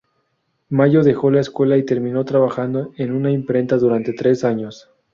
[0.69, 4.89] Mayo dejó la escuela y terminó trabajando en una imprenta durante tres años.